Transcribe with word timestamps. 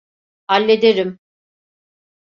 Hallederim. 0.47 1.13